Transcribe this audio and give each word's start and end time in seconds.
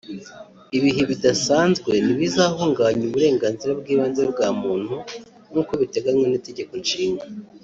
Ibihe 0.77 1.01
bidasanzwe 1.11 1.91
ntibizahungabanya 2.05 3.03
uburenganzira 3.07 3.71
bw’ibanze 3.79 4.21
bwa 4.31 4.47
muntu 4.61 4.95
nk’uko 5.51 5.71
biteganywa 5.81 6.25
n’Itegeko 6.29 6.73
Nshinga 6.83 7.25